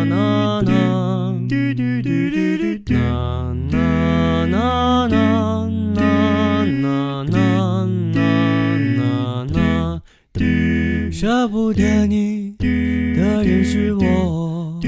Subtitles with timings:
[0.10, 0.34] 啦
[9.54, 10.02] 啦
[11.12, 14.80] 舍不得你的人是我，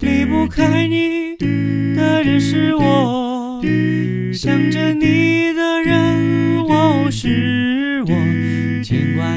[0.00, 3.60] 离不开你的人是我，
[4.32, 5.57] 想着你。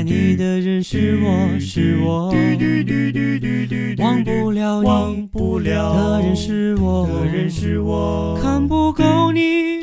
[0.04, 2.34] 牵挂你的人是我是我，
[3.98, 7.08] 忘不了忘你不了的人是我。
[7.08, 9.80] 的人是我，看不够你。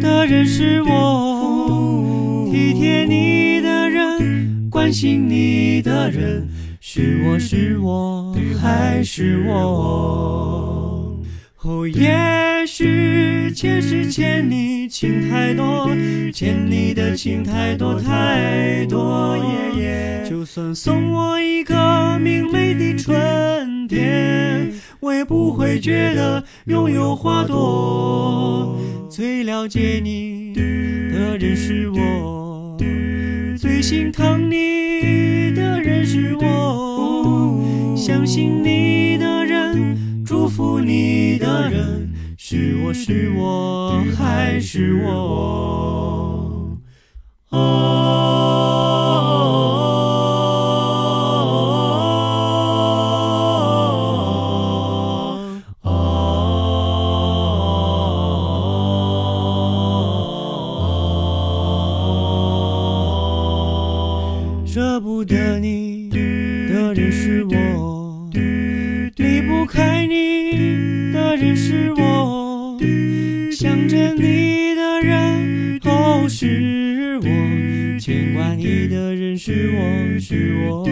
[0.00, 6.46] 的人是我，体贴你的人，关心你的人，
[6.80, 11.05] 是我是我还是我？
[11.68, 15.90] 哦，也许前世欠你情太多，
[16.32, 19.36] 欠你的情太多太多，
[20.24, 28.78] 就算送我一个明媚的春天，我也不会觉得拥有花朵。
[29.10, 32.78] 最了解你的人是我，
[33.58, 37.60] 最心疼你的人是我，
[37.96, 38.75] 相信你
[42.96, 45.08] 是我是我还是我？
[47.50, 47.56] 哦
[55.82, 55.92] 哦，
[64.66, 68.28] 舍不得你的人是我，
[69.16, 72.15] 离不开你的人是我，
[74.06, 77.26] 想着你的人哦是我，
[77.98, 80.84] 牵挂你的人是我是我，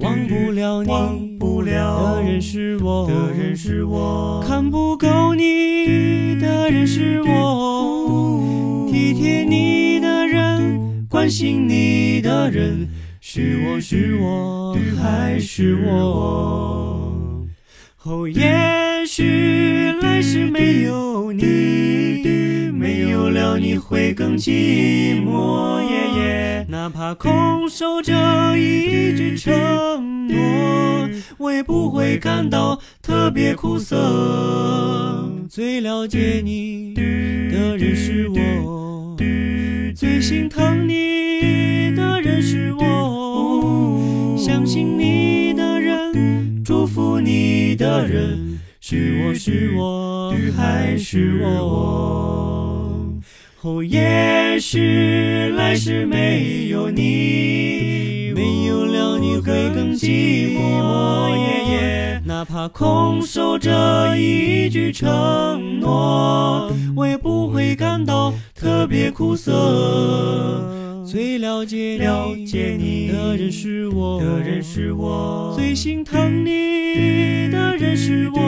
[0.00, 12.86] 忘不了忘你的人是我的人是我，看不够你的人是我，体贴你的人，关心你的人，
[13.22, 17.46] 是我是我还是我？
[18.04, 25.76] 哦，也许来世没有你，没有了你会更寂寞，
[26.68, 33.96] 哪怕空守着一句承诺，我也不会感到特别苦涩。
[35.48, 39.16] 最了解你的人是我，
[39.94, 48.55] 最心疼你的人是我，相信你的人，祝福你的人，
[48.88, 53.18] 是我是我还是我？
[53.62, 60.62] 哦，也许来世没有你，没有了你会更寂寞。
[62.24, 70.62] 哪怕空守着一句承诺，我也不会感到特别苦涩。
[71.04, 78.38] 最了解了解你的人是我，的人是我，最心疼你的人是我，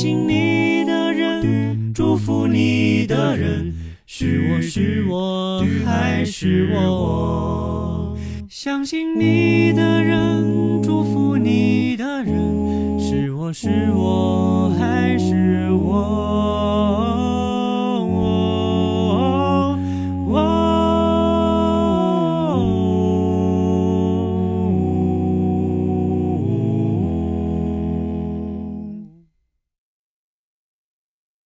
[0.00, 3.74] 相信你的人，祝福你的人，
[4.06, 8.16] 是我是我还是我？
[8.48, 13.89] 相信你的人，祝福你的人，是我是我